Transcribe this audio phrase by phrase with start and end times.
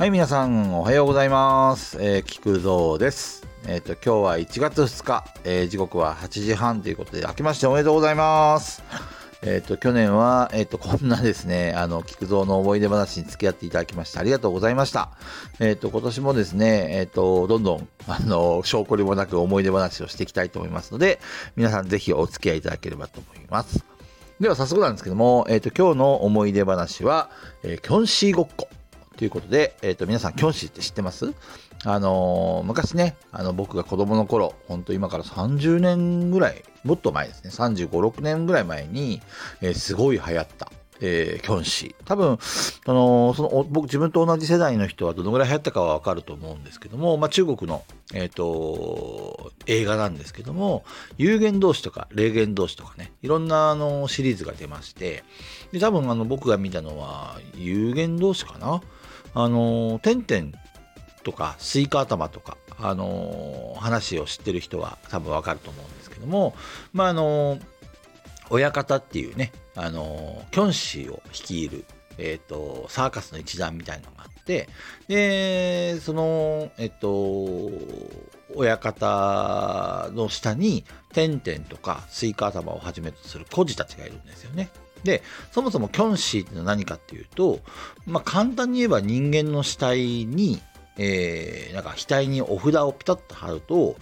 [0.00, 1.98] はい、皆さん、おはようございます。
[2.00, 3.46] えー、菊蔵です。
[3.66, 8.82] えっ、と、今日は1月2日、えー時刻は8時半ということで、明けましておめでとうございます。
[9.42, 15.10] えっ、と、去年は、えっ、と、こんなですね、あの、菊蔵の思い出話に付き合っていただきまして、ありがとうございました。
[15.58, 21.20] えっ、と、今年もですね、えっ、と、どんどん、あの、証拠りもなく思い出話をしていきたいと思いますので、
[21.56, 23.84] 皆さんぜひお付き合いいただければと思います。
[24.40, 27.28] では早速なんですけども、えっ、と、今日の思い出話は、
[27.62, 28.66] えキョンシーごっこ
[29.20, 31.34] ということで、えっ、と、皆さん、キョンシーって知ってます？
[31.84, 39.20] あのー昔ね、あの、僕が子供の頃、本当今から30年ぐらい、もっと前ですね、35、6年ぐらい前に、
[39.60, 42.04] えーすごい流行った、えーキョンシー。
[42.06, 42.38] 多分、
[42.86, 47.84] あのーその、僕、自分と同じ世代の人はどのぐらい流行ったかはわかると思うんですけども、まあ、中国の、
[48.14, 50.82] えっ、と、映画なんですけども、
[51.18, 55.24] 有言同士とか、霊言同士とかね、いろんな、あの、シリーズが出まして、
[55.72, 58.80] で、多分、あの、僕が見たのは、幽幻道士かな？
[59.34, 60.52] あの、てんてん
[61.22, 66.54] とか、スイカ頭とか、あの、話を知ってる人は多分わかると思うんですけども、
[66.92, 67.58] まあ、あの、
[68.50, 71.84] 親方っていうね、あの、キョンシーを率いる、
[72.18, 74.68] えっ、と、サーカスの一団みたいなのがあって、
[75.08, 77.70] で、その、えっ、と、
[78.56, 84.70] 親方の下に、てんてんとか、スイカ頭をはじめとする孤児たちがいるんですよね。
[85.04, 87.60] で、そもそもキョンシーってのは何かっていうと、
[88.06, 90.60] まあ、簡単に言えば人間の死体に、
[90.98, 93.96] えーなんか額にお札をピタッと貼ると、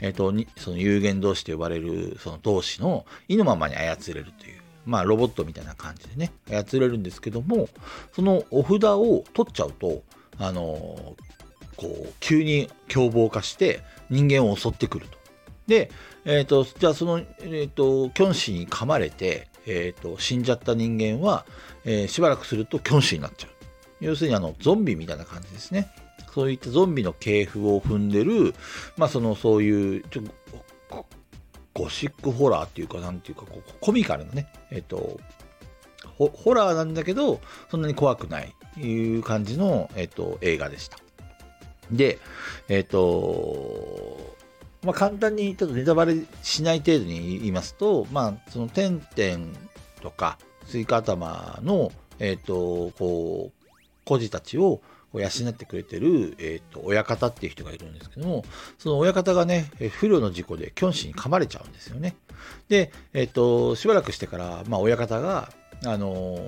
[0.00, 7.68] えっ、と、その幽幻道士と呼ばれるその道士の意のままに操れるという、まあロボットみたいな感じでね、操れるんですけども、
[8.12, 10.02] そのお札を取っちゃうと、
[10.38, 11.34] あのー
[11.76, 15.18] こう、急に凶暴化して人間を襲ってくると。
[15.66, 15.90] で、
[16.24, 21.46] えっ、と、じゃあその、えっ、と、キョンシーに噛まれて、えっ、と、死んじゃった人間は、
[21.84, 23.50] えーしばらくするとキョンシーになっちゃう。
[24.00, 25.90] 要するにあの、ゾンビみたいな感じですね。
[26.34, 28.54] そういったゾンビの系譜を踏んでる、
[28.96, 30.22] まあその、そういう、ちょ
[30.90, 31.06] こ
[31.72, 35.20] ゴシックホラーっていうか、なんていうか、こうコミカルなね、えっ、と、
[36.16, 37.40] ホホラーなんだけど、
[37.70, 40.98] そんなに怖くない、いう感じの、えっ、と、映画でした。
[41.90, 42.18] で、
[42.68, 44.33] えっ、と、
[44.84, 49.52] まあ、簡単にちょっとネタバレしない程度に言いますと、まあ、その、てんてん
[50.02, 53.68] とか、スイカ頭の、えっ、と、こう、
[54.04, 54.80] 孤児たちを
[55.14, 58.44] 養ってくれてる、えっ、と、親方っていう人がいるんですけども、
[58.78, 62.16] その親方がね、不慮の事故でキョンシーに噛まれちゃうんですよね。
[62.68, 65.50] で、えっ、と、しばらくしてから、まあ、親方が、
[65.86, 66.38] あの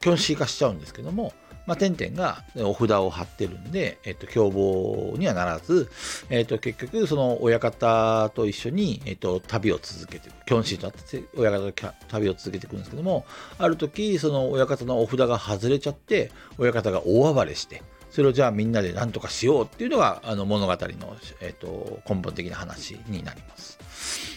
[0.00, 1.32] キョンシー化しちゃうんですけども、
[1.70, 5.88] まあ、てんてんがお札を貼ってるんで、えっと、凶暴にはならず、
[6.28, 10.46] えっと、結局、その親方と一緒に、えっと、旅を続けていく。
[10.46, 13.24] キョンシーと会って親方と旅を続けていくんですけども、
[13.56, 23.78] ある時、その親方のお札が外れちゃって、親方が大暴れして、それをじゃあみんなで何とかしようっていうのが、あの物語の、えっと、根本的な話になります。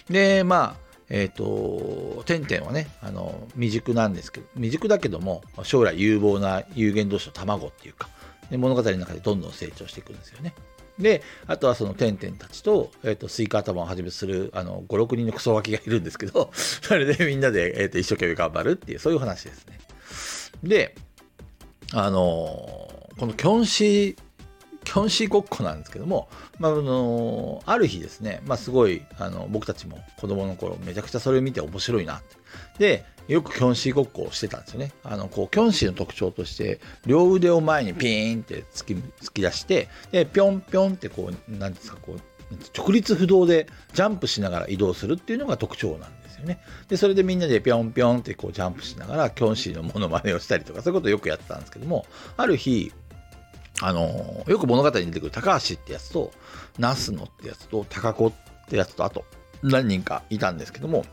[0.08, 8.10] で、まあ、えっ、と、てんてんはね、あの、未熟なんですけど、未熟だけども、将来有望な幽幻道士の卵っていうか、
[8.50, 10.54] で物語の中でどんどん成長していくんですよね。
[11.00, 19.80] で、あとはそのてんてんたちと、えっ、と、スイカ頭をはじめする、あの、5、6人のクソガキがいるんですけど、 それでみんなで、えっ、と、一生懸命頑張るっていう、そういう話ですね。
[20.64, 20.96] で、
[21.96, 22.18] あの
[23.20, 24.18] このキョンシー、
[24.94, 32.36] キョンシーごっこなんですけども、まあ、あのある日ですね、まあ、すごい、あの、僕たちも子供の頃、めちゃくちゃそれを見て面白いなって。
[32.78, 34.92] で、よくキョンシーごっこをしてたんですよね。
[35.04, 42.20] あの、こう、キョンシーの特徴として、両腕を前にピーンって突き、突き出して、で、ぴょんぴょんってこう、なんですか、こう、
[42.78, 46.60] 直立不動でジャンプしながら移動するっていうのが特徴なんですよね。
[46.88, 52.06] で、それでみんなでぴょんぴょんってこうジャンプしながら、キョンシーのモノマネをしたりとか、そういうことをよくやってたんですけども、
[52.38, 52.92] ある日、
[53.86, 56.32] あの、よく物語に出てくる高橋ってやつと、
[56.80, 58.32] ナスノってやつと、高子っ
[58.70, 59.26] てやつと、あと、
[59.62, 61.06] 何人かいたんですけども、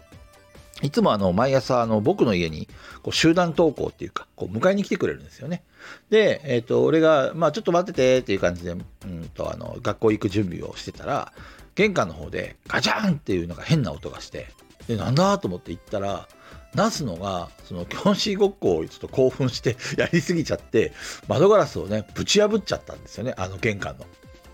[0.81, 2.69] いつもあの、毎朝、あの、僕の家に、
[3.03, 5.65] こう、集団登校っていうか、こう、迎えに来てくれるんですよね。
[6.11, 11.33] で、えっ、と、俺が、まあ、ちょっと待っててっていう感じで、うんと、あの、学校行く準備をしてたら、
[11.75, 14.47] 玄関の方で、ガチャンっていうなんか変な音がして、
[14.87, 16.29] で、なんだと思って行ったら、
[16.75, 20.93] ナスノが、その、キョンシーごっこをちょっと興奮して やりすぎちゃって、
[21.29, 24.07] 窓ガラスをね、ぶち破っちゃったんですよね、あの玄関の。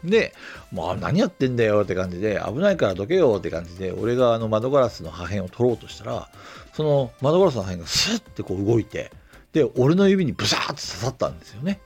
[0.04, 0.34] で、
[0.70, 6.28] もう何やってんだよって感じで、危ないからどけよって感じで、俺があの窓ガラスの破片を取ろうとしたら、
[6.74, 9.10] その窓ガラスの破片がスッてこう動いて、
[9.52, 11.80] で、俺の指にブシャーって刺さったんですよね。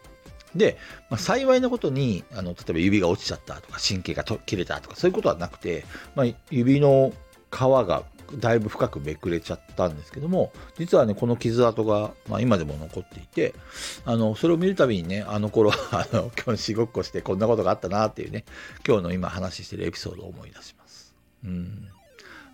[0.54, 0.76] で、
[1.08, 5.84] まあ、幸いなことに、あの、例えば指が落ちちゃったとか、神経が切れたとか、そういうことはなくて、
[6.14, 7.12] まあ、指の
[7.52, 8.02] 皮が
[8.34, 13.54] だいぶ深くめくれちゃったんですけども、実はね、この傷跡が、まあ、今でも残っていて、
[14.04, 18.44] あの、それを見るたびにね、あの頃、 あの、今日しごっこしてこんなことがあったなっていうね、
[18.86, 21.14] 今日の今話してるエピソードを思い出します。
[21.44, 21.88] うん。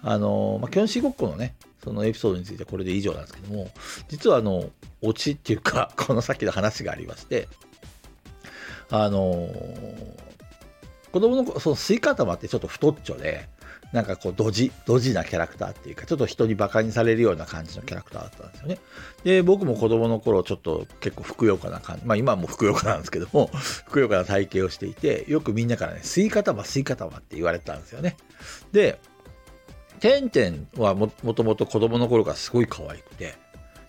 [0.02, 3.70] あの、まあ、キョンシごっこのね、そのエピソードについてはこれで以上なんですけども、
[4.08, 4.70] 実はあの、
[5.02, 7.48] オチっていうか、 このさっきの話がありまして、
[8.88, 9.48] あの
[11.10, 13.48] 子供のそのスイカ玉ってちょっと太っちょで、
[13.92, 18.78] なんかこうドジ、ドジなキャラクターっていうか、ちょっと人にバカにされるような感じのキャラクターだったんですよね。
[19.24, 28.16] で、僕も子供の頃ちょっと結構ふくよかな感じ、まあ今もふくよかなんですけども、 ふくよかな体型をしていて、よくみんなからね、スイカ頭、スイカ玉って言われてたんですよね。
[28.72, 28.98] で、
[30.00, 33.34] てんてんはもともと子供の頃からすごい可愛くて、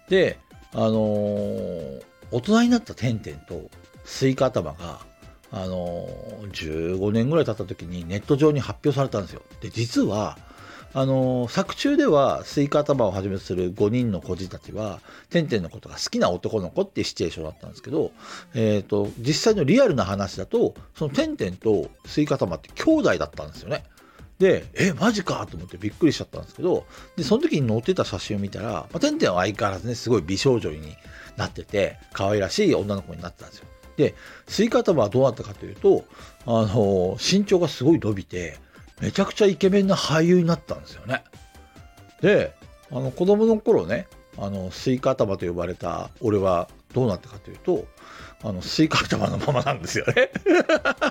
[0.09, 0.39] で、
[0.73, 2.01] あのー、
[2.31, 3.69] 大人になったてんてんと
[4.05, 4.99] スイカ頭が、
[5.51, 6.07] あの、
[6.51, 9.41] 15年ぐらい経った時にネット上に発表されたんですよ。
[9.61, 10.37] で、実は、
[10.93, 14.99] あの、作中ではスイカ頭をはじめとする5人の孤児たちは、
[15.29, 18.11] てんてんのことが好きな男の子っていうシチュエーションだったんですけど、
[18.55, 23.83] えっ、ー、と、実際のリアルな話だと、そのてんてんとスイカ頭って兄弟だったんですよね。
[24.39, 26.85] で、え、マジかと思ってびっくりしちゃったんですけど、
[27.15, 30.95] で、その時に載ってた写真を見たら、まあ、てんてんは相変わらずね、すごい美少女に
[31.37, 33.65] なってて、可愛らしい女の子になってたんですよ。
[33.97, 34.15] で、
[34.47, 36.05] スイカ頭はどうなったかというと、
[36.45, 38.57] あの、身長がすごい伸びて、
[39.01, 41.23] めちゃくちゃイケメンな俳優になったんですよね。
[42.21, 42.53] で、
[42.91, 44.07] あの、子供の頃ね、
[44.37, 47.85] あの、スイカ頭と呼ばれた俺はどうなったかというと、
[48.43, 50.29] あの、スイカ頭のままなんですよね。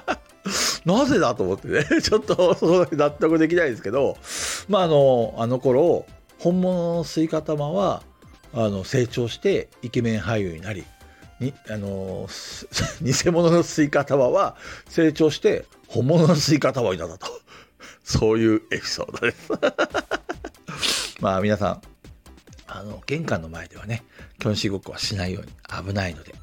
[0.87, 2.57] なぜだと思ってね、ちょっと
[2.93, 4.17] 納得できないですけど、
[4.69, 6.07] まあ、あの、あの頃、
[6.39, 8.05] 本物のスイカ頭は、
[8.55, 10.85] あの、成長してイケメン俳優になり、
[11.41, 12.29] に、あの、
[13.03, 14.57] 偽物のスイカ頭は
[14.89, 17.27] 成長して本物のスイカ頭になったと。
[18.05, 19.51] そういうエピソードです。
[21.21, 21.83] まあ皆さん、
[22.67, 24.05] あの、玄関の前ではね、
[24.39, 25.53] キョンシーごっこはしないように
[25.87, 26.35] 危ないので、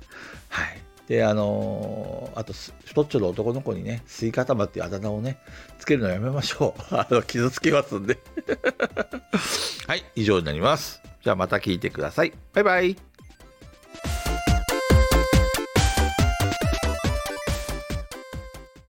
[0.50, 0.84] はい。
[1.08, 5.38] で、あのー、あと、太っちょの男の子にね、スイカ頭っていうあだ名をね、
[5.80, 6.96] つけるのやめましょう。
[6.96, 8.18] あの、傷つけますんで。
[9.88, 11.02] はい、以上になります。
[11.24, 12.34] じゃあまた聞いてください。
[12.54, 13.13] バイバイ。